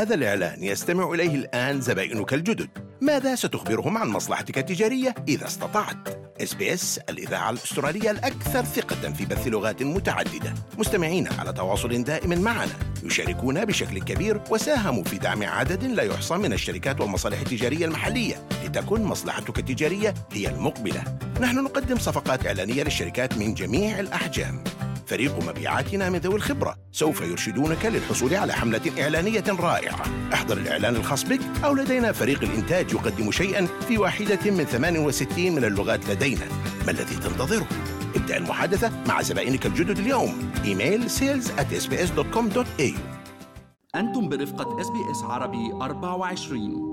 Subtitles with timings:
[0.00, 2.68] هذا الإعلان يستمع إليه الآن زبائنك الجدد.
[3.00, 6.08] ماذا ستخبرهم عن مصلحتك التجارية إذا استطعت؟
[6.42, 10.54] إس بي إس الإذاعة الأسترالية الأكثر ثقة في بث لغات متعددة.
[10.78, 12.72] مستمعين على تواصل دائم معنا.
[13.02, 19.02] يشاركون بشكل كبير وساهموا في دعم عدد لا يحصى من الشركات والمصالح التجارية المحلية لتكن
[19.02, 21.04] مصلحتك التجارية هي المقبلة.
[21.40, 24.64] نحن نقدم صفقات إعلانية للشركات من جميع الأحجام.
[25.10, 26.76] فريق مبيعاتنا من ذوي الخبرة.
[26.92, 30.02] سوف يرشدونك للحصول على حملة إعلانية رائعة.
[30.34, 35.64] احضر الإعلان الخاص بك أو لدينا فريق الإنتاج يقدم شيئا في واحدة من 68 من
[35.64, 36.46] اللغات لدينا.
[36.86, 37.66] ما الذي تنتظره؟
[38.16, 40.52] ابدأ المحادثة مع زبائنك الجدد اليوم.
[40.64, 42.92] إيميل sales at sbs.com.au
[43.94, 46.90] أنتم برفقة اس عربي 24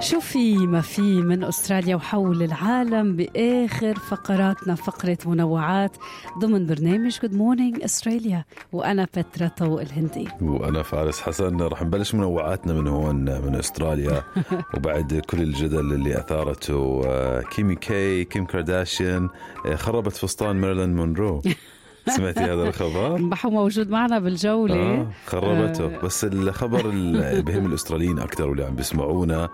[0.00, 5.96] شو في ما في من أستراليا وحول العالم بآخر فقراتنا فقرة منوعات
[6.38, 10.28] ضمن برنامج Good Morning Australia وأنا بترا طوق الهندي.
[10.40, 11.60] وأنا فارس حسن.
[11.60, 14.22] رح نبلش منوعاتنا من هون من أستراليا.
[14.74, 19.28] وبعد كل الجدل اللي أثارته آه، كيمي كي كيم كارداشيان
[19.66, 21.42] آه، خربت فستان ميرلين مونرو.
[22.08, 24.74] سمعتي هذا الخبر؟ بحو موجود معنا بالجولة.
[24.74, 26.00] آه خربته آه.
[26.04, 29.48] بس الخبر اللي بهم الأستراليين أكثر واللي عم بيسمعونا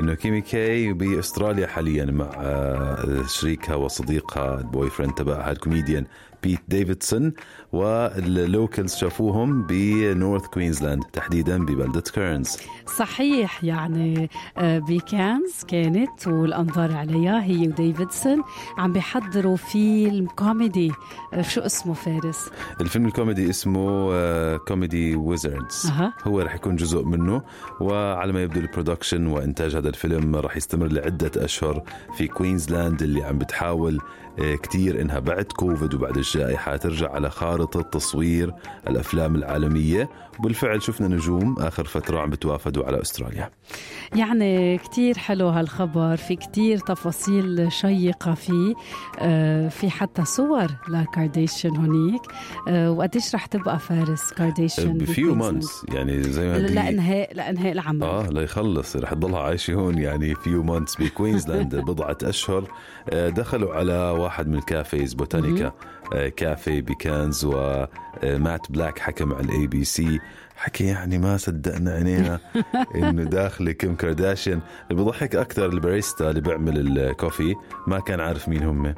[0.00, 6.06] إنه كيمي كي بأستراليا حاليا مع آه شريكها وصديقها ال boyfriend تبعها الكوميديان
[6.42, 7.32] بيت ديفيدسون
[7.72, 12.56] وال locals شافوهم ب north كوينزلاند تحديدا ببلدة كيرنز
[12.98, 18.42] صحيح يعني آه، بكانز كانت والأنظار عليها هي وديفيدسون
[18.78, 20.92] عم بيحضروا فيلم كوميدي
[21.34, 24.10] آه، شو اسمه فارس؟ الفيلم الكوميدي اسمه
[24.56, 26.12] Comedy Wizards أها.
[26.24, 27.42] هو رح يكون جزء منه
[27.80, 31.82] وعلى ما يبدو ال production وإنتاج هذا الفيلم رح يستمر لعدة أشهر
[32.16, 33.98] في كوينزلاند اللي عم بتحاول
[34.38, 38.54] آه، كتير إنها بعد كوفيد وبعد الجائحة ترجع على خارطة تصوير
[38.88, 40.10] الأفلام العالمية.
[40.38, 43.50] وبالفعل شفنا نجوم آخر فترة عم بتوافدوا على أستراليا.
[44.16, 48.74] يعني كتير حلو هالخبر في كتير تفاصيل شيقة فيه
[49.18, 52.22] آه، في حتى صور لكارديشن هونيك.
[52.68, 58.02] آه، وقديش رح تبقى فارس كارديشن ب few؟ months يعني زي ما لانهاء لأنهاء العمل
[58.02, 62.64] آه ليخلص رح تضلها عايشة هون يعني few months بكوينزلاند بضعة أشهر.
[63.10, 65.72] آه، دخلوا على واحد من ال cafes بوتانيكا.
[66.36, 70.20] كافي بكانز ومات بلاك حكى مع ال ABC
[70.56, 72.38] حكي يعني ما صدقنا عينينا
[72.94, 74.60] إنه داخله كيم كارداشيان.
[74.90, 77.54] اللي بضحك أكثر الباريستا اللي بيعمل ال coffee.
[77.86, 78.94] ما كان عارف مين هم.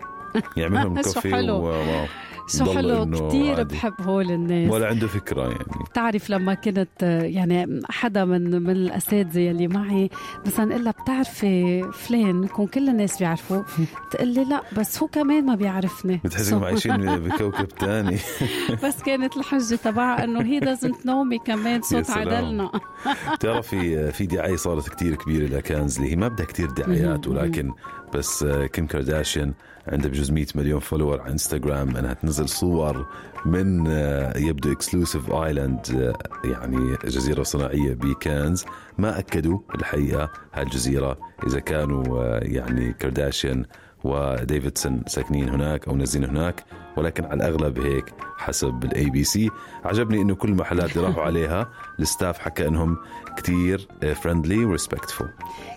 [0.56, 2.06] يعملهم coffee حلو.
[2.48, 3.64] شو حلو عادي.
[3.64, 4.70] بحب هول الناس.
[4.72, 5.84] ولا عنده فكرة يعني.
[5.90, 10.10] بتعرف لما كنت آه، يعني حدا من من الاساتذه يلي معي
[10.46, 13.64] مثلا الا بتعرفي فلان؟ يكون كل الناس بيعرفوه.
[14.10, 16.20] تقول لي لا بس هو كمان ما بيعرفني.
[16.24, 18.18] بتحس إنهم عايشين بكوكب تاني.
[18.84, 22.10] بس كانت الحجة تبعها إنه هي doesn't know me كمان صوت.
[22.10, 22.70] عدلنا.
[23.34, 27.72] بتعرفي في دعاية صارت كتير كبيرة لكانز اللي هي ما بدها كتير دعايات ولكن
[28.14, 29.52] بس كيم كارداشيان
[29.88, 33.06] عندها بجوز 100 مليون follower على انستغرام إنها تنزل صور
[33.46, 38.64] من آه، يبدو exclusive island يعني جزيرة صناعية بكانز
[38.98, 43.64] ما أكدوا الحقيقة هالجزيرة إذا كانوا آه، يعني كارداشيان
[44.04, 46.64] وديفيدسون ساكنين هناك أو نازلين هناك.
[46.96, 49.50] ولكن على الاغلب هيك حسب ال ABC
[49.84, 51.70] عجبني إنه كل المحلات اللي راحوا عليها.
[52.00, 52.96] ال staff حكى إنهم
[53.36, 53.88] كتير
[54.22, 55.28] friendly و respectful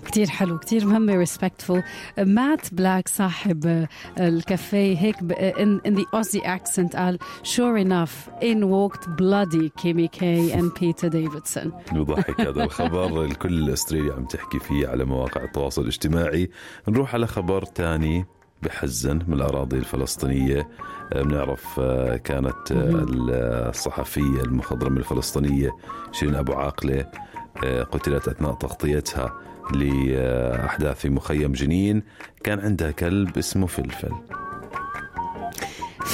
[0.05, 1.81] كتير حلو كتير مهمة respectful
[2.19, 3.87] مات بلاك صاحب آه،
[4.19, 5.15] الكافيه هيك
[5.55, 11.67] in the Aussie accent قال sure enough in walked bloody Kimmy K and Peter Davidson.
[11.95, 13.25] بضحك هذا الخبر.
[13.25, 16.49] الكل الأسترالي عم تحكي فيه على مواقع التواصل الاجتماعي.
[16.87, 18.25] نروح على خبر تاني.
[18.63, 20.67] بحزن من الأراضي الفلسطينية.
[21.13, 25.71] آه، بنعرف آه، كانت آه، الصحفية المخضرمة الفلسطينية
[26.11, 27.05] شيرين أبو عاقلة
[27.91, 29.33] قتلت أثناء تغطيتها
[29.73, 32.03] لأحداث في مخيم جنين.
[32.43, 34.11] كان عندها كلب اسمه فلفل.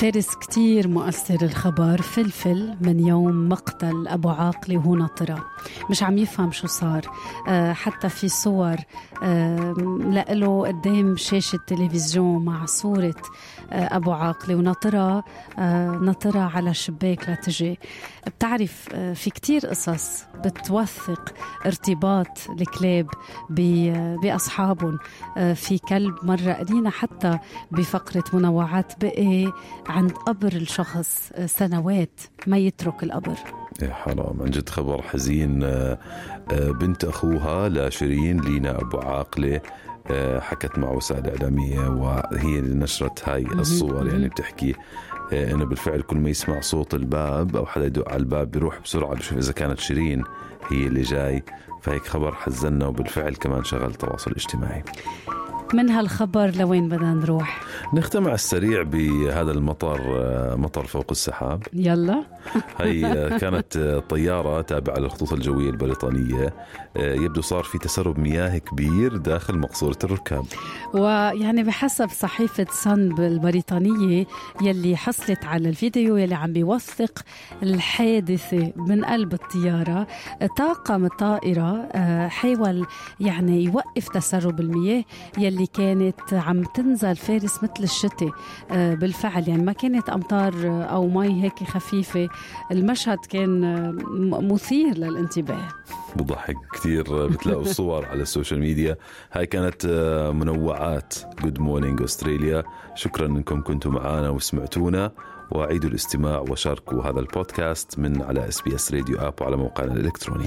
[0.02, 5.46] فارس كتير مؤثر الخبر فلفل من يوم مقتل أبو عاقلة وهو ناطرة.
[5.90, 7.02] مش عم يفهم شو صار.
[7.48, 8.76] آه، حتى في صور
[9.24, 9.74] آه،
[10.12, 13.16] لقله قدام شاشة تلفزيون مع صورة
[13.72, 15.24] آه، أبو عاقلة وناطرة
[15.60, 17.80] آه، ناطرة على شباك لتجي
[18.28, 21.34] بتعرف آه، في كتير قصص بتوثق
[21.66, 23.08] ارتباط الكلاب
[23.50, 25.00] ب- بأصحابهم.
[25.38, 27.40] آه، في كلب مرة قرينا حتى
[27.72, 29.52] بفقرة منوعات بقي
[29.92, 33.36] عند قبر الشخص آه، سنوات ما يترك القبر.
[33.82, 35.64] يا حرام عن جد خبر حزين.
[35.64, 35.98] آه،
[36.52, 39.62] آه، بنت أخوها لشيرين لينا أبو عاقلة
[40.12, 44.76] آه، حكت مع وسائل إعلامية وهي اللي نشرت هاي الصور يعني بتحكي.
[45.34, 49.38] إنه بالفعل كل ما يسمع صوت الباب أو حدا يدق على الباب بيروح بسرعة بشوف
[49.38, 50.24] إذا كانت شيرين
[50.70, 51.44] هي اللي جاي.
[51.82, 54.84] فهيك خبر حزنا وبالفعل كمان شغل تواصل اجتماعي.
[55.74, 57.62] من هالخبر لوين بدنا نروح؟
[57.94, 60.00] نختم على السريع بهذا المطر
[60.58, 61.64] مطر فوق السحاب.
[61.74, 62.24] يلا.
[62.78, 66.54] هي كانت طيارة تابعة للخطوط الجوية البريطانية.
[66.96, 70.46] يبدو صار في تسرب مياه كبير داخل مقصورة الركاب.
[70.94, 74.26] ويعني بحسب صحيفة سن البريطانية
[74.62, 77.20] يلي حصلت على الفيديو يلي عم بيوثق
[77.64, 80.08] الحادثة من قلب الطيارة
[80.58, 81.88] طاقم الطائرة
[82.28, 82.86] حاول
[83.20, 85.04] يعني يوقف تسرب المياه
[85.38, 88.32] يلي كانت عم تنزل فارس مثل الشتاء
[88.72, 89.50] آه، بالفعل.
[89.50, 92.30] يعني ما كانت أمطار آه، أو مي هيك خفيفة
[92.72, 95.68] المشهد كان آه، مثير للانتباه.
[96.16, 98.98] بضحك كثير بتلاقوا الصور على ال social media.
[99.32, 99.86] هاي كانت
[100.36, 101.14] منوعات
[101.44, 102.64] Good Morning Australia
[102.96, 105.12] شكرا إنكم كنتوا معنا وسمعتونا.
[105.52, 110.46] وأعيدوا الاستماع وشاركوا هذا البودكاست من على SBS Radio app وعلى موقعنا الإلكتروني.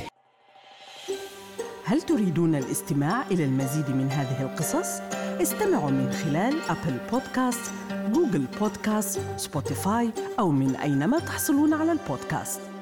[1.85, 5.01] هل تريدون الاستماع إلى المزيد من هذه القصص؟
[5.43, 7.73] استمعوا من خلال أبل بودكاست،
[8.13, 12.74] جوجل بودكاست، سبوتيفاي أو من أينما تحصلون على البودكاست.